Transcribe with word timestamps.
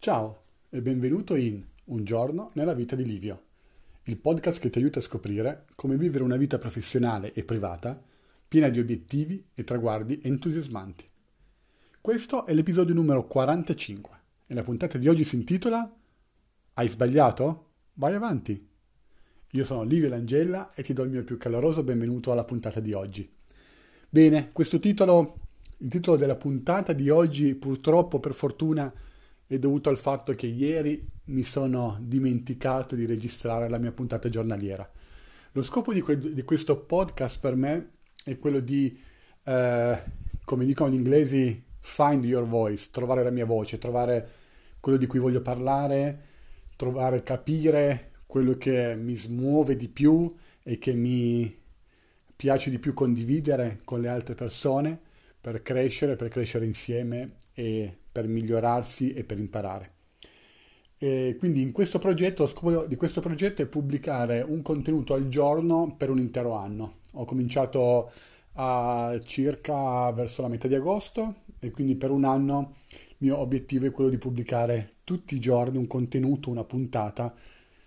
Ciao 0.00 0.42
e 0.70 0.80
benvenuto 0.80 1.34
in 1.34 1.60
Un 1.86 2.04
giorno 2.04 2.50
nella 2.52 2.72
vita 2.72 2.94
di 2.94 3.04
Livio, 3.04 3.42
il 4.04 4.16
podcast 4.16 4.60
che 4.60 4.70
ti 4.70 4.78
aiuta 4.78 5.00
a 5.00 5.02
scoprire 5.02 5.64
come 5.74 5.96
vivere 5.96 6.22
una 6.22 6.36
vita 6.36 6.56
professionale 6.56 7.32
e 7.32 7.42
privata 7.42 8.00
piena 8.46 8.68
di 8.68 8.78
obiettivi 8.78 9.44
e 9.54 9.64
traguardi 9.64 10.20
entusiasmanti. 10.22 11.04
Questo 12.00 12.46
è 12.46 12.54
l'episodio 12.54 12.94
numero 12.94 13.26
45 13.26 14.18
e 14.46 14.54
la 14.54 14.62
puntata 14.62 14.98
di 14.98 15.08
oggi 15.08 15.24
si 15.24 15.34
intitola 15.34 15.92
Hai 16.74 16.88
sbagliato? 16.88 17.70
Vai 17.94 18.14
avanti! 18.14 18.68
Io 19.50 19.64
sono 19.64 19.82
Livio 19.82 20.08
Langella 20.08 20.74
e 20.74 20.84
ti 20.84 20.92
do 20.92 21.02
il 21.02 21.10
mio 21.10 21.24
più 21.24 21.36
caloroso 21.38 21.82
benvenuto 21.82 22.30
alla 22.30 22.44
puntata 22.44 22.78
di 22.78 22.92
oggi. 22.92 23.28
Bene, 24.08 24.50
questo 24.52 24.78
titolo, 24.78 25.34
il 25.78 25.88
titolo 25.88 26.16
della 26.16 26.36
puntata 26.36 26.92
di 26.92 27.10
oggi 27.10 27.56
purtroppo 27.56 28.20
per 28.20 28.32
fortuna 28.32 28.94
è 29.48 29.58
dovuto 29.58 29.88
al 29.88 29.96
fatto 29.96 30.34
che 30.34 30.46
ieri 30.46 31.04
mi 31.24 31.42
sono 31.42 31.96
dimenticato 32.00 32.94
di 32.94 33.06
registrare 33.06 33.68
la 33.70 33.78
mia 33.78 33.92
puntata 33.92 34.28
giornaliera. 34.28 34.88
Lo 35.52 35.62
scopo 35.62 35.94
di, 35.94 36.02
que- 36.02 36.18
di 36.18 36.42
questo 36.42 36.76
podcast 36.76 37.40
per 37.40 37.56
me 37.56 37.92
è 38.22 38.38
quello 38.38 38.60
di, 38.60 38.96
eh, 39.44 40.02
come 40.44 40.64
dicono 40.66 40.90
gli 40.90 40.96
inglesi, 40.96 41.64
find 41.80 42.24
your 42.26 42.46
voice, 42.46 42.88
trovare 42.90 43.22
la 43.22 43.30
mia 43.30 43.46
voce, 43.46 43.78
trovare 43.78 44.28
quello 44.80 44.98
di 44.98 45.06
cui 45.06 45.18
voglio 45.18 45.40
parlare, 45.40 46.24
trovare, 46.76 47.22
capire 47.22 48.10
quello 48.26 48.52
che 48.52 48.94
mi 48.96 49.16
smuove 49.16 49.76
di 49.76 49.88
più 49.88 50.30
e 50.62 50.78
che 50.78 50.92
mi 50.92 51.56
piace 52.36 52.68
di 52.68 52.78
più 52.78 52.92
condividere 52.92 53.80
con 53.84 54.02
le 54.02 54.08
altre 54.08 54.34
persone 54.34 55.06
per 55.48 55.62
crescere, 55.62 56.16
per 56.16 56.28
crescere 56.28 56.66
insieme 56.66 57.36
e 57.54 57.96
per 58.12 58.28
migliorarsi 58.28 59.14
e 59.14 59.24
per 59.24 59.38
imparare. 59.38 59.92
E 60.98 61.36
quindi 61.38 61.62
in 61.62 61.72
questo 61.72 61.98
progetto, 61.98 62.42
lo 62.42 62.48
scopo 62.48 62.84
di 62.84 62.96
questo 62.96 63.22
progetto 63.22 63.62
è 63.62 63.66
pubblicare 63.66 64.42
un 64.42 64.60
contenuto 64.60 65.14
al 65.14 65.28
giorno 65.28 65.94
per 65.96 66.10
un 66.10 66.18
intero 66.18 66.52
anno. 66.52 66.98
Ho 67.12 67.24
cominciato 67.24 68.12
a 68.54 69.18
circa 69.24 70.12
verso 70.12 70.42
la 70.42 70.48
metà 70.48 70.68
di 70.68 70.74
agosto 70.74 71.44
e 71.60 71.70
quindi 71.70 71.96
per 71.96 72.10
un 72.10 72.24
anno 72.24 72.74
il 72.90 73.16
mio 73.18 73.38
obiettivo 73.38 73.86
è 73.86 73.90
quello 73.90 74.10
di 74.10 74.18
pubblicare 74.18 74.96
tutti 75.04 75.34
i 75.34 75.40
giorni 75.40 75.78
un 75.78 75.86
contenuto, 75.86 76.50
una 76.50 76.64
puntata 76.64 77.34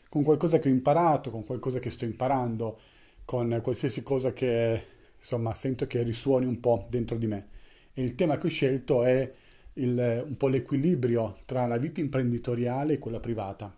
con 0.10 0.24
qualcosa 0.24 0.58
che 0.58 0.68
ho 0.68 0.72
imparato, 0.72 1.30
con 1.30 1.46
qualcosa 1.46 1.78
che 1.78 1.92
sto 1.92 2.06
imparando, 2.06 2.80
con 3.24 3.60
qualsiasi 3.62 4.02
cosa 4.02 4.34
che 4.34 5.00
insomma 5.22 5.54
sento 5.54 5.86
che 5.86 6.02
risuoni 6.02 6.46
un 6.46 6.60
po' 6.60 6.88
dentro 6.90 7.18
di 7.18 7.28
me. 7.28 7.48
E 7.94 8.04
il 8.04 8.16
tema 8.16 8.38
che 8.38 8.48
ho 8.48 8.50
scelto 8.50 9.04
è 9.04 9.32
il, 9.74 10.24
un 10.28 10.36
po' 10.36 10.48
l'equilibrio 10.48 11.38
tra 11.46 11.66
la 11.68 11.78
vita 11.78 12.02
imprenditoriale 12.02 12.94
e 12.94 13.00
quella 13.00 13.20
privata, 13.20 13.74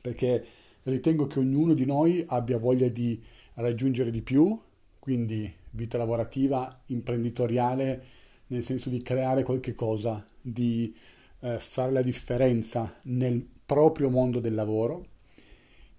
perché 0.00 0.44
ritengo 0.82 1.26
che 1.26 1.38
ognuno 1.38 1.74
di 1.74 1.86
noi 1.86 2.24
abbia 2.26 2.58
voglia 2.58 2.88
di 2.88 3.22
raggiungere 3.54 4.10
di 4.10 4.22
più, 4.22 4.58
quindi 4.98 5.52
vita 5.70 5.98
lavorativa, 5.98 6.82
imprenditoriale, 6.86 8.04
nel 8.48 8.64
senso 8.64 8.90
di 8.90 9.00
creare 9.02 9.44
qualche 9.44 9.74
cosa, 9.74 10.24
di 10.40 10.94
eh, 11.40 11.58
fare 11.58 11.92
la 11.92 12.02
differenza 12.02 12.96
nel 13.04 13.46
proprio 13.64 14.10
mondo 14.10 14.40
del 14.40 14.54
lavoro 14.54 15.06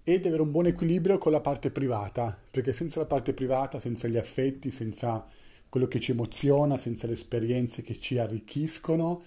ed 0.03 0.25
avere 0.25 0.41
un 0.41 0.51
buon 0.51 0.65
equilibrio 0.65 1.17
con 1.17 1.31
la 1.31 1.41
parte 1.41 1.69
privata, 1.69 2.37
perché 2.49 2.73
senza 2.73 2.99
la 2.99 3.05
parte 3.05 3.33
privata, 3.33 3.79
senza 3.79 4.07
gli 4.07 4.17
affetti, 4.17 4.71
senza 4.71 5.27
quello 5.69 5.87
che 5.87 5.99
ci 5.99 6.11
emoziona, 6.11 6.77
senza 6.77 7.07
le 7.07 7.13
esperienze 7.13 7.81
che 7.81 7.99
ci 7.99 8.17
arricchiscono, 8.17 9.23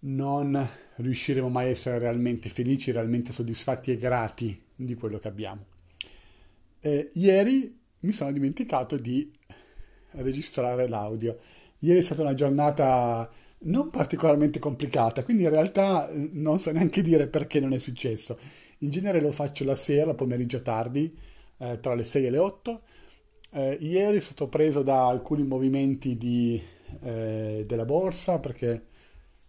non 0.00 0.68
riusciremo 0.96 1.48
mai 1.48 1.66
a 1.66 1.70
essere 1.70 1.98
realmente 1.98 2.48
felici, 2.48 2.92
realmente 2.92 3.32
soddisfatti 3.32 3.90
e 3.90 3.98
grati 3.98 4.62
di 4.74 4.94
quello 4.94 5.18
che 5.18 5.28
abbiamo. 5.28 5.64
Eh, 6.80 7.10
ieri 7.14 7.78
mi 8.00 8.12
sono 8.12 8.32
dimenticato 8.32 8.96
di 8.96 9.30
registrare 10.12 10.88
l'audio. 10.88 11.38
Ieri 11.80 11.98
è 11.98 12.02
stata 12.02 12.22
una 12.22 12.34
giornata 12.34 13.30
non 13.62 13.90
particolarmente 13.90 14.58
complicata, 14.58 15.22
quindi 15.22 15.44
in 15.44 15.50
realtà 15.50 16.08
eh, 16.08 16.30
non 16.32 16.58
so 16.58 16.70
neanche 16.72 17.02
dire 17.02 17.26
perché 17.26 17.60
non 17.60 17.72
è 17.72 17.78
successo. 17.78 18.38
In 18.82 18.90
genere 18.90 19.20
lo 19.20 19.32
faccio 19.32 19.64
la 19.64 19.74
sera, 19.74 20.14
pomeriggio 20.14 20.62
tardi, 20.62 21.14
eh, 21.58 21.80
tra 21.80 21.94
le 21.94 22.04
6 22.04 22.26
e 22.26 22.30
le 22.30 22.38
8 22.38 22.82
eh, 23.52 23.76
ieri 23.80 24.20
sono 24.20 24.32
stato 24.32 24.48
preso 24.48 24.82
da 24.82 25.08
alcuni 25.08 25.42
movimenti 25.44 26.16
di, 26.16 26.60
eh, 27.02 27.64
della 27.66 27.84
borsa 27.84 28.38
perché 28.38 28.86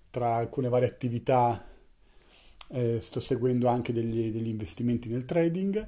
tra 0.09 0.35
alcune 0.35 0.69
varie 0.69 0.87
attività 0.87 1.63
eh, 2.69 2.99
sto 2.99 3.19
seguendo 3.19 3.67
anche 3.67 3.93
degli, 3.93 4.31
degli, 4.31 4.47
investimenti 4.47 5.07
nel 5.09 5.25
trading. 5.25 5.87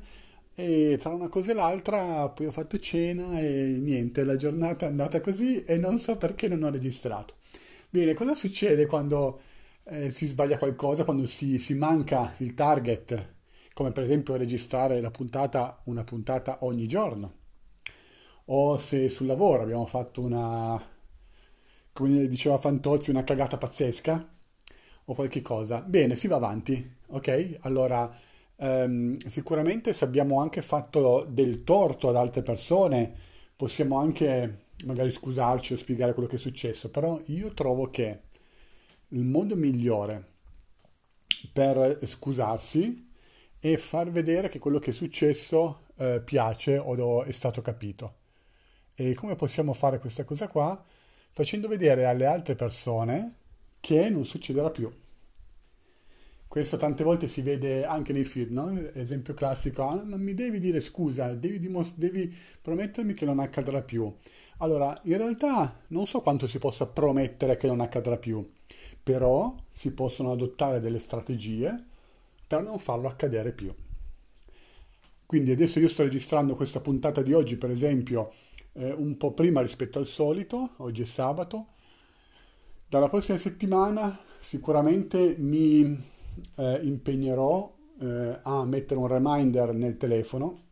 E 0.56 1.00
tra 1.02 1.12
una 1.14 1.30
cosa 1.30 1.52
e 1.52 1.56
l'altra 1.56 2.30
poi 2.30 2.46
ho 2.46 2.52
fatto 2.52 2.78
cena 2.78 3.40
e 3.40 3.78
niente, 3.80 4.24
la 4.24 4.36
giornata 4.36 4.86
è 4.86 4.90
andata 4.90 5.20
così 5.20 5.64
e 5.64 5.78
non 5.78 5.98
so 5.98 6.16
perché 6.18 6.48
non 6.48 6.64
ho 6.64 6.70
registrato. 6.70 7.36
Bene, 7.90 8.14
cosa 8.14 8.34
succede 8.34 8.86
quando 8.86 9.42
eh, 9.86 10.10
si 10.12 10.26
sbaglia 10.28 10.58
qualcosa, 10.58 11.04
quando 11.04 11.26
si, 11.26 11.58
si 11.58 11.74
manca 11.74 12.34
il 12.38 12.54
target, 12.54 13.33
come 13.74 13.92
per 13.92 14.04
esempio 14.04 14.36
registrare 14.36 15.02
la 15.02 15.12
puntata, 15.12 15.82
una 15.86 16.04
puntata 16.04 16.60
ogni 16.62 16.88
giorno? 16.88 17.42
o 18.46 18.78
se 18.78 19.10
sul 19.10 19.28
lavoro 19.28 19.64
abbiamo 19.64 19.86
fatto 19.86 20.22
una, 20.22 20.82
come 21.94 22.28
diceva 22.28 22.58
Fantozzi, 22.58 23.10
una 23.10 23.24
cagata 23.24 23.58
pazzesca 23.58 24.30
o 25.06 25.14
qualche 25.14 25.42
cosa. 25.42 25.82
Bene, 25.82 26.16
si 26.16 26.28
va 26.28 26.38
avanti, 26.38 26.96
ok? 27.08 27.58
Allora, 27.62 28.12
ehm, 28.58 29.18
sicuramente 29.18 29.94
se 29.94 30.04
abbiamo 30.06 30.40
anche 30.42 30.62
fatto 30.62 31.26
del 31.30 31.64
torto 31.64 32.10
ad 32.10 32.16
altre 32.16 32.42
persone, 32.42 33.14
possiamo 33.56 33.98
anche 34.00 34.62
magari 34.86 35.12
scusarci 35.12 35.74
o 35.74 35.78
spiegare 35.78 36.14
quello 36.14 36.28
che 36.28 36.36
è 36.36 36.40
successo, 36.40 36.90
però 36.90 37.22
io 37.28 37.54
trovo 37.54 37.90
che 37.90 38.22
il 39.10 39.24
modo 39.24 39.56
migliore 39.56 40.32
per 41.54 42.00
scusarsi 42.04 43.12
è 43.72 43.78
far 43.78 44.12
vedere 44.12 44.50
che 44.50 44.60
quello 44.60 44.78
che 44.78 44.90
è 44.90 44.94
successo 44.94 45.86
eh, 45.96 46.22
piace 46.22 46.78
o 46.78 47.24
è 47.24 47.32
stato 47.32 47.62
capito. 47.62 48.16
E 48.94 49.14
come 49.14 49.36
possiamo 49.36 49.72
fare 49.72 50.00
questa 50.00 50.26
cosa 50.26 50.50
qua? 50.50 50.84
Facendo 51.32 51.70
vedere 51.70 52.04
alle 52.04 52.26
altre 52.26 52.56
persone 52.56 53.36
che 53.80 54.10
non 54.10 54.26
succederà 54.26 54.70
più. 54.70 54.92
Questo 56.46 56.76
tante 56.76 57.06
volte 57.06 57.30
si 57.30 57.42
vede 57.42 57.86
anche 57.86 58.12
nei 58.12 58.26
film, 58.26 58.54
no? 58.54 58.92
Esempio 58.96 59.34
classico, 59.34 59.84
ah, 59.88 60.04
non 60.04 60.20
mi 60.20 60.34
devi 60.34 60.60
dire 60.60 60.82
scusa, 60.82 61.34
devi, 61.34 61.62
dimos- 61.62 61.96
devi 61.96 62.36
promettermi 62.62 63.14
che 63.14 63.24
non 63.24 63.40
accadrà 63.40 63.82
più. 63.82 64.14
Allora, 64.58 65.00
in 65.06 65.16
realtà 65.16 65.80
non 65.88 66.06
so 66.06 66.20
quanto 66.20 66.48
si 66.48 66.60
possa 66.60 66.86
promettere 66.86 67.56
che 67.56 67.68
non 67.68 67.80
accadrà 67.80 68.18
più, 68.18 68.46
però 69.02 69.56
si 69.72 69.92
possono 69.92 70.34
adottare 70.34 70.82
delle 70.82 71.00
strategie 71.00 71.92
per 72.48 72.62
non 72.62 72.80
farlo 72.80 73.08
accadere 73.08 73.52
più. 73.52 73.74
Quindi 75.26 75.52
adesso 75.52 75.80
io 75.80 75.90
sto 75.90 76.04
registrando 76.04 76.56
questa 76.56 76.80
puntata 76.80 77.22
di 77.22 77.34
oggi, 77.34 77.56
per 77.56 77.72
esempio, 77.72 78.32
eh, 78.74 78.92
un 78.92 79.18
po' 79.18 79.34
prima 79.34 79.62
rispetto 79.62 80.00
al 80.00 80.06
solito, 80.06 80.72
oggi 80.78 81.02
è 81.02 81.06
sabato. 81.06 81.68
Dalla 82.88 83.10
prossima 83.10 83.38
settimana 83.38 84.20
sicuramente 84.40 85.36
mi 85.40 85.82
eh, 86.56 86.80
impegnerò 86.84 87.74
eh, 88.00 88.40
a 88.44 88.66
mettere 88.66 89.00
un 89.00 89.08
reminder 89.08 89.74
nel 89.74 89.98
telefono 89.98 90.64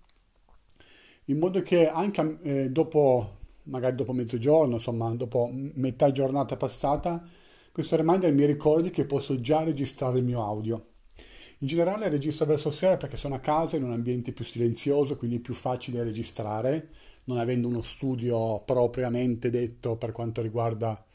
in 1.25 1.37
modo 1.37 1.61
che 1.61 1.87
anche 1.89 2.39
eh, 2.41 2.69
dopo, 2.69 3.37
magari 3.63 3.95
dopo 3.95 4.11
mezzogiorno, 4.13 4.73
insomma, 4.73 5.09
dopo 5.11 5.49
metà 5.51 6.11
giornata 6.11 6.57
passata, 6.57 7.23
questo 7.71 7.95
reminder 7.95 8.33
mi 8.33 8.45
ricordi 8.45 8.89
che 8.89 9.05
posso 9.05 9.39
già 9.39 9.63
registrare 9.63 10.19
il 10.19 10.25
mio 10.25 10.43
audio. 10.43 10.85
In 11.61 11.67
generale 11.67 12.09
registro 12.09 12.47
verso 12.47 12.71
sera 12.71 12.97
perché 12.97 13.17
sono 13.17 13.35
a 13.35 13.39
casa 13.39 13.75
in 13.75 13.83
un 13.83 13.91
ambiente 13.91 14.31
più 14.31 14.43
silenzioso, 14.43 15.15
quindi 15.15 15.39
più 15.39 15.53
facile 15.53 16.03
registrare 16.03 16.89
non 17.25 17.37
avendo 17.37 17.67
uno 17.67 17.83
studio 17.83 18.61
propriamente 18.65 19.51
detto 19.51 19.95
per 19.95 20.11
quanto 20.11 20.41
riguarda 20.41 21.05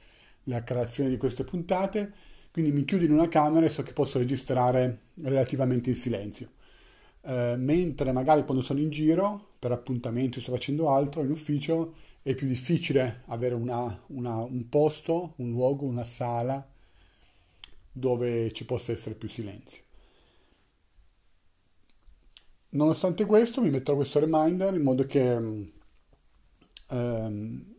la 0.45 0.63
creazione 0.63 1.11
di 1.11 1.17
queste 1.17 1.43
puntate, 1.43 2.13
quindi 2.53 2.71
mi 2.71 2.85
chiudo 2.85 3.05
in 3.05 3.13
una 3.13 3.27
camera 3.27 3.67
e 3.67 3.69
so 3.69 3.83
che 3.83 3.93
posso 3.93 4.19
registrare 4.19 5.01
relativamente 5.23 5.91
in 5.91 5.97
silenzio. 5.97 6.51
Eh, 7.23 7.57
mentre 7.59 8.13
magari 8.13 8.45
quando 8.45 8.63
sono 8.63 8.79
in 8.79 8.91
giro 8.91 9.55
per 9.59 9.73
appuntamenti 9.73 10.41
sto 10.41 10.53
facendo 10.53 10.91
altro 10.93 11.25
in 11.25 11.31
ufficio 11.33 11.95
è 12.23 12.35
più 12.35 12.47
difficile 12.47 13.23
avere 13.27 13.57
una, 13.57 14.01
una, 14.09 14.37
un 14.37 14.69
posto, 14.69 15.33
un 15.39 15.51
luogo, 15.51 15.87
una 15.87 16.05
sala 16.05 16.65
dove 17.91 18.53
ci 18.53 18.65
possa 18.65 18.93
essere 18.93 19.17
più 19.17 19.29
silenzio. 19.29 19.86
Nonostante 22.77 23.25
questo 23.25 23.63
mi 23.63 23.71
metto 23.71 23.95
questo 23.95 24.21
reminder 24.21 24.75
in 24.75 24.83
modo 24.83 25.05
che 25.07 25.33
ehm, 26.89 27.75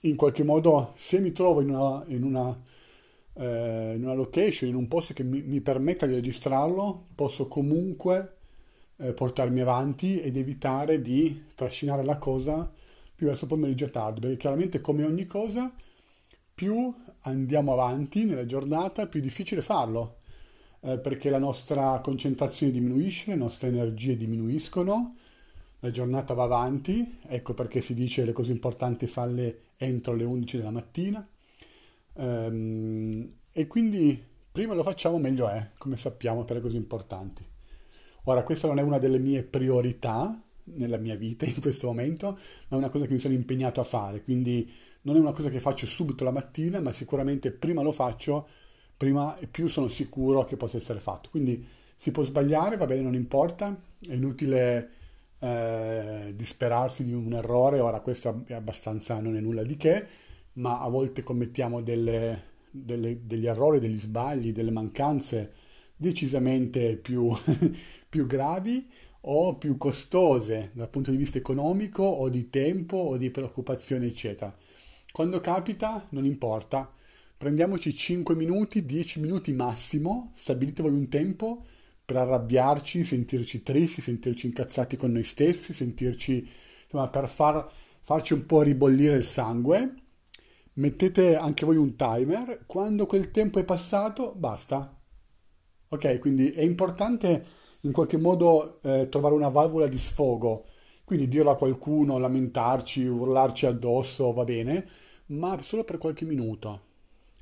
in 0.00 0.16
qualche 0.16 0.44
modo 0.44 0.92
se 0.96 1.20
mi 1.20 1.32
trovo 1.32 1.60
in 1.60 1.70
una, 1.70 2.04
in 2.06 2.22
una 2.22 2.56
eh, 3.38 3.94
in 3.94 4.04
una 4.04 4.14
location, 4.14 4.68
in 4.68 4.76
un 4.76 4.88
posto 4.88 5.14
che 5.14 5.22
mi, 5.22 5.42
mi 5.42 5.60
permetta 5.60 6.06
di 6.06 6.14
registrarlo, 6.14 7.06
posso 7.14 7.46
comunque 7.46 8.36
eh, 8.96 9.12
portarmi 9.12 9.60
avanti 9.60 10.20
ed 10.20 10.36
evitare 10.36 11.00
di 11.00 11.44
trascinare 11.54 12.04
la 12.04 12.18
cosa 12.18 12.70
più 13.14 13.26
verso 13.26 13.46
pomeriggio 13.46 13.90
tardi, 13.90 14.20
perché 14.20 14.36
chiaramente 14.36 14.80
come 14.80 15.04
ogni 15.04 15.26
cosa, 15.26 15.72
più 16.54 16.92
andiamo 17.22 17.72
avanti 17.72 18.24
nella 18.24 18.46
giornata, 18.46 19.06
più 19.06 19.20
difficile 19.20 19.62
farlo, 19.62 20.17
eh, 20.80 20.98
perché 20.98 21.30
la 21.30 21.38
nostra 21.38 22.00
concentrazione 22.00 22.72
diminuisce, 22.72 23.30
le 23.30 23.36
nostre 23.36 23.68
energie 23.68 24.16
diminuiscono, 24.16 25.16
la 25.80 25.90
giornata 25.90 26.34
va 26.34 26.44
avanti, 26.44 27.18
ecco 27.26 27.54
perché 27.54 27.80
si 27.80 27.94
dice 27.94 28.24
le 28.24 28.32
cose 28.32 28.52
importanti 28.52 29.06
farle 29.06 29.60
entro 29.76 30.14
le 30.14 30.24
11 30.24 30.56
della 30.56 30.70
mattina. 30.70 31.26
Ehm, 32.14 33.32
e 33.52 33.66
quindi 33.66 34.20
prima 34.50 34.74
lo 34.74 34.82
facciamo 34.82 35.18
meglio 35.18 35.48
è, 35.48 35.70
come 35.78 35.96
sappiamo, 35.96 36.44
per 36.44 36.56
le 36.56 36.62
cose 36.62 36.76
importanti. 36.76 37.44
Ora, 38.24 38.42
questa 38.42 38.66
non 38.66 38.78
è 38.78 38.82
una 38.82 38.98
delle 38.98 39.18
mie 39.18 39.42
priorità 39.42 40.40
nella 40.64 40.98
mia 40.98 41.16
vita 41.16 41.46
in 41.46 41.60
questo 41.60 41.86
momento, 41.86 42.38
ma 42.68 42.76
è 42.76 42.78
una 42.78 42.90
cosa 42.90 43.06
che 43.06 43.12
mi 43.12 43.18
sono 43.18 43.34
impegnato 43.34 43.80
a 43.80 43.84
fare, 43.84 44.22
quindi 44.22 44.70
non 45.02 45.16
è 45.16 45.20
una 45.20 45.32
cosa 45.32 45.48
che 45.48 45.60
faccio 45.60 45.86
subito 45.86 46.24
la 46.24 46.32
mattina, 46.32 46.80
ma 46.80 46.92
sicuramente 46.92 47.50
prima 47.52 47.82
lo 47.82 47.92
faccio, 47.92 48.48
prima 48.98 49.38
e 49.38 49.46
più 49.46 49.68
sono 49.68 49.88
sicuro 49.88 50.44
che 50.44 50.56
possa 50.56 50.76
essere 50.76 50.98
fatto. 50.98 51.30
Quindi 51.30 51.64
si 51.96 52.10
può 52.10 52.24
sbagliare, 52.24 52.76
va 52.76 52.84
bene, 52.84 53.02
non 53.02 53.14
importa, 53.14 53.74
è 54.06 54.12
inutile 54.12 54.90
eh, 55.38 56.32
disperarsi 56.34 57.04
di 57.04 57.12
un 57.12 57.32
errore, 57.32 57.80
ora 57.80 58.00
questo 58.00 58.42
è 58.46 58.54
abbastanza, 58.54 59.20
non 59.20 59.36
è 59.36 59.40
nulla 59.40 59.62
di 59.62 59.76
che, 59.76 60.06
ma 60.54 60.80
a 60.80 60.88
volte 60.88 61.22
commettiamo 61.22 61.80
delle, 61.80 62.42
delle, 62.70 63.20
degli 63.24 63.46
errori, 63.46 63.78
degli 63.78 63.98
sbagli, 63.98 64.52
delle 64.52 64.72
mancanze 64.72 65.52
decisamente 65.96 66.96
più, 66.96 67.30
più 68.08 68.26
gravi 68.26 68.88
o 69.22 69.56
più 69.56 69.76
costose 69.76 70.70
dal 70.72 70.88
punto 70.90 71.10
di 71.10 71.16
vista 71.16 71.38
economico 71.38 72.02
o 72.02 72.28
di 72.28 72.50
tempo 72.50 72.96
o 72.96 73.16
di 73.16 73.30
preoccupazione, 73.30 74.06
eccetera. 74.06 74.52
Quando 75.12 75.40
capita, 75.40 76.06
non 76.10 76.24
importa, 76.24 76.92
prendiamoci 77.38 77.94
5 77.94 78.34
minuti, 78.34 78.84
10 78.84 79.20
minuti 79.20 79.52
massimo, 79.52 80.32
stabilitevi 80.34 80.88
un 80.88 81.08
tempo 81.08 81.64
per 82.04 82.16
arrabbiarci, 82.16 83.04
sentirci 83.04 83.62
tristi, 83.62 84.00
sentirci 84.00 84.46
incazzati 84.46 84.96
con 84.96 85.12
noi 85.12 85.22
stessi, 85.22 85.72
sentirci, 85.72 86.46
insomma, 86.84 87.08
per 87.08 87.28
far, 87.28 87.70
farci 88.00 88.32
un 88.32 88.44
po' 88.44 88.62
ribollire 88.62 89.14
il 89.14 89.24
sangue. 89.24 89.94
Mettete 90.74 91.36
anche 91.36 91.64
voi 91.64 91.76
un 91.76 91.94
timer, 91.96 92.64
quando 92.66 93.06
quel 93.06 93.30
tempo 93.30 93.60
è 93.60 93.64
passato, 93.64 94.34
basta. 94.34 94.96
Ok, 95.90 96.18
quindi 96.18 96.50
è 96.50 96.62
importante 96.62 97.46
in 97.82 97.92
qualche 97.92 98.16
modo 98.16 98.80
eh, 98.82 99.08
trovare 99.08 99.34
una 99.34 99.48
valvola 99.48 99.86
di 99.86 99.98
sfogo, 99.98 100.66
quindi 101.04 101.28
dirlo 101.28 101.50
a 101.50 101.56
qualcuno, 101.56 102.18
lamentarci, 102.18 103.04
urlarci 103.06 103.66
addosso, 103.66 104.32
va 104.32 104.44
bene, 104.44 104.86
ma 105.26 105.60
solo 105.62 105.84
per 105.84 105.98
qualche 105.98 106.24
minuto. 106.24 106.86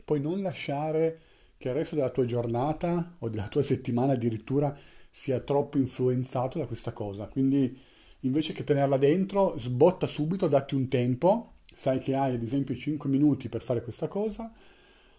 Poi 0.06 0.20
non 0.20 0.40
lasciare 0.40 1.20
che 1.58 1.66
il 1.66 1.74
resto 1.74 1.96
della 1.96 2.10
tua 2.10 2.24
giornata 2.26 3.16
o 3.18 3.28
della 3.28 3.48
tua 3.48 3.64
settimana 3.64 4.12
addirittura 4.12 4.72
sia 5.10 5.40
troppo 5.40 5.78
influenzato 5.78 6.60
da 6.60 6.66
questa 6.66 6.92
cosa. 6.92 7.26
Quindi 7.26 7.76
invece 8.20 8.52
che 8.52 8.62
tenerla 8.62 8.98
dentro, 8.98 9.58
sbotta 9.58 10.06
subito, 10.06 10.46
datti 10.46 10.76
un 10.76 10.86
tempo, 10.86 11.54
sai 11.74 11.98
che 11.98 12.14
hai 12.14 12.34
ad 12.34 12.42
esempio 12.42 12.76
5 12.76 13.10
minuti 13.10 13.48
per 13.48 13.62
fare 13.62 13.82
questa 13.82 14.06
cosa, 14.06 14.52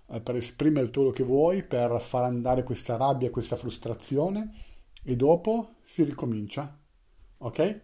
eh, 0.09 0.21
per 0.21 0.37
esprimere 0.37 0.89
quello 0.89 1.11
che 1.11 1.23
vuoi, 1.23 1.63
per 1.63 1.99
far 1.99 2.23
andare 2.23 2.63
questa 2.63 2.95
rabbia, 2.95 3.29
questa 3.29 3.57
frustrazione 3.57 4.53
e 5.03 5.17
dopo 5.17 5.79
si 5.83 6.05
ricomincia. 6.05 6.79
Ok? 7.39 7.81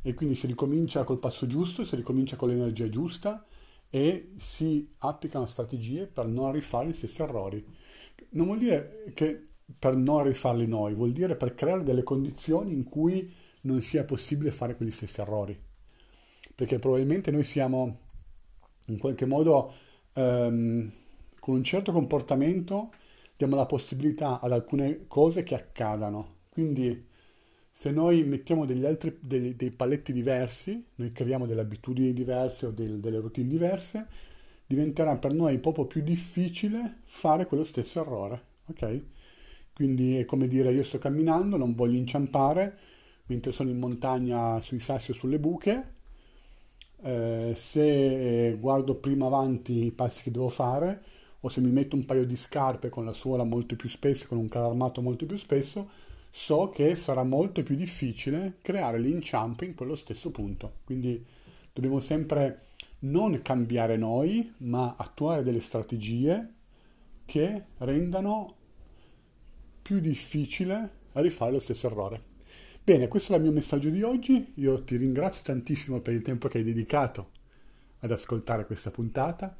E 0.00 0.14
quindi 0.14 0.36
si 0.36 0.46
ricomincia 0.46 1.02
col 1.02 1.18
passo 1.18 1.48
giusto, 1.48 1.84
si 1.84 1.96
ricomincia 1.96 2.36
con 2.36 2.50
l'energia 2.50 2.88
giusta 2.88 3.44
e 3.88 4.32
si 4.36 4.94
applicano 4.98 5.46
strategie 5.46 6.06
per 6.06 6.26
non 6.26 6.52
rifare 6.52 6.88
gli 6.88 6.92
stessi 6.92 7.22
errori 7.22 7.64
non 8.30 8.46
vuol 8.46 8.58
dire 8.58 9.12
che 9.14 9.48
per 9.78 9.96
non 9.96 10.22
rifarli 10.22 10.66
noi, 10.66 10.94
vuol 10.94 11.12
dire 11.12 11.36
per 11.36 11.54
creare 11.54 11.82
delle 11.82 12.02
condizioni 12.02 12.72
in 12.72 12.84
cui 12.84 13.32
non 13.62 13.82
sia 13.82 14.04
possibile 14.04 14.50
fare 14.50 14.76
quegli 14.76 14.90
stessi 14.90 15.20
errori. 15.20 15.58
Perché 16.54 16.78
probabilmente 16.78 17.30
noi 17.30 17.42
siamo 17.42 17.98
in 18.86 18.98
qualche 18.98 19.26
modo 19.26 19.72
ehm, 20.12 20.92
con 21.40 21.54
un 21.54 21.64
certo 21.64 21.92
comportamento 21.92 22.92
diamo 23.36 23.56
la 23.56 23.66
possibilità 23.66 24.40
ad 24.40 24.52
alcune 24.52 25.06
cose 25.08 25.42
che 25.42 25.54
accadano. 25.54 26.34
Quindi 26.48 27.06
se 27.78 27.90
noi 27.90 28.24
mettiamo 28.24 28.64
degli 28.64 28.86
altri, 28.86 29.18
dei, 29.20 29.54
dei 29.54 29.70
paletti 29.70 30.14
diversi, 30.14 30.82
noi 30.94 31.12
creiamo 31.12 31.44
delle 31.44 31.60
abitudini 31.60 32.14
diverse 32.14 32.64
o 32.64 32.70
del, 32.70 33.00
delle 33.00 33.18
routine 33.18 33.46
diverse, 33.46 34.06
diventerà 34.66 35.18
per 35.18 35.34
noi 35.34 35.58
proprio 35.58 35.84
più 35.84 36.00
difficile 36.00 37.00
fare 37.04 37.44
quello 37.44 37.64
stesso 37.64 38.00
errore, 38.00 38.42
ok? 38.68 39.02
Quindi 39.74 40.16
è 40.16 40.24
come 40.24 40.48
dire 40.48 40.72
io 40.72 40.82
sto 40.84 40.96
camminando, 40.96 41.58
non 41.58 41.74
voglio 41.74 41.98
inciampare 41.98 42.78
mentre 43.26 43.52
sono 43.52 43.68
in 43.68 43.78
montagna 43.78 44.58
sui 44.62 44.78
sassi 44.78 45.10
o 45.10 45.14
sulle 45.14 45.38
buche, 45.38 45.92
eh, 47.02 47.52
se 47.54 48.56
guardo 48.58 48.94
prima 48.94 49.26
avanti 49.26 49.84
i 49.84 49.92
passi 49.92 50.22
che 50.22 50.30
devo 50.30 50.48
fare 50.48 51.02
o 51.40 51.50
se 51.50 51.60
mi 51.60 51.70
metto 51.70 51.94
un 51.94 52.06
paio 52.06 52.24
di 52.24 52.36
scarpe 52.36 52.88
con 52.88 53.04
la 53.04 53.12
suola 53.12 53.44
molto 53.44 53.76
più 53.76 53.90
spesso, 53.90 54.26
con 54.28 54.38
un 54.38 54.48
carro 54.48 54.68
armato 54.68 55.02
molto 55.02 55.26
più 55.26 55.36
spesso, 55.36 56.14
so 56.38 56.68
che 56.68 56.94
sarà 56.96 57.24
molto 57.24 57.62
più 57.62 57.74
difficile 57.74 58.58
creare 58.60 58.98
l'inciampo 58.98 59.64
in 59.64 59.74
quello 59.74 59.94
stesso 59.94 60.30
punto. 60.30 60.80
Quindi 60.84 61.24
dobbiamo 61.72 61.98
sempre 61.98 62.66
non 63.00 63.40
cambiare 63.40 63.96
noi, 63.96 64.52
ma 64.58 64.96
attuare 64.98 65.42
delle 65.42 65.60
strategie 65.60 66.52
che 67.24 67.64
rendano 67.78 68.54
più 69.80 69.98
difficile 69.98 70.90
rifare 71.12 71.52
lo 71.52 71.58
stesso 71.58 71.86
errore. 71.86 72.22
Bene, 72.84 73.08
questo 73.08 73.32
è 73.32 73.36
il 73.36 73.42
mio 73.42 73.52
messaggio 73.52 73.88
di 73.88 74.02
oggi. 74.02 74.52
Io 74.56 74.84
ti 74.84 74.96
ringrazio 74.96 75.42
tantissimo 75.42 76.00
per 76.00 76.12
il 76.12 76.20
tempo 76.20 76.48
che 76.48 76.58
hai 76.58 76.64
dedicato 76.64 77.30
ad 78.00 78.10
ascoltare 78.10 78.66
questa 78.66 78.90
puntata. 78.90 79.56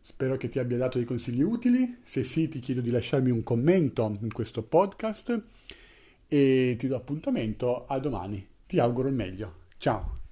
Spero 0.00 0.38
che 0.38 0.48
ti 0.48 0.58
abbia 0.58 0.78
dato 0.78 0.96
dei 0.96 1.06
consigli 1.06 1.42
utili. 1.42 1.98
Se 2.02 2.22
sì, 2.22 2.48
ti 2.48 2.60
chiedo 2.60 2.80
di 2.80 2.90
lasciarmi 2.90 3.30
un 3.30 3.42
commento 3.42 4.16
in 4.22 4.32
questo 4.32 4.62
podcast 4.62 5.42
e 6.28 6.76
ti 6.78 6.86
do 6.88 6.96
appuntamento 6.96 7.86
a 7.86 7.98
domani. 7.98 8.46
Ti 8.66 8.78
auguro 8.78 9.08
il 9.08 9.14
meglio. 9.14 9.64
Ciao! 9.78 10.25